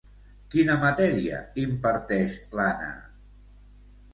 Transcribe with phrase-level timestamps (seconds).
[0.53, 2.91] Quina matèria imparteix, l'Anna?